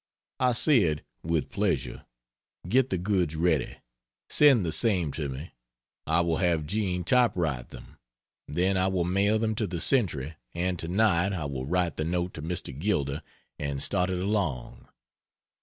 I 0.39 0.53
said 0.53 1.05
"With 1.21 1.51
pleasure: 1.51 2.07
get 2.67 2.89
the 2.89 2.97
goods 2.97 3.35
ready, 3.35 3.75
send 4.31 4.65
the 4.65 4.71
same 4.71 5.11
to 5.11 5.29
me, 5.29 5.51
I 6.07 6.21
will 6.21 6.37
have 6.37 6.65
Jean 6.65 7.03
type 7.03 7.33
write 7.35 7.69
them, 7.69 7.99
then 8.47 8.77
I 8.77 8.87
will 8.87 9.03
mail 9.03 9.37
them 9.37 9.53
to 9.53 9.67
the 9.67 9.79
Century 9.79 10.37
and 10.55 10.79
tonight 10.79 11.33
I 11.33 11.45
will 11.45 11.67
write 11.67 11.97
the 11.97 12.03
note 12.03 12.33
to 12.33 12.41
Mr. 12.41 12.75
Gilder 12.75 13.21
and 13.59 13.79
start 13.83 14.09
it 14.09 14.17
along. 14.17 14.87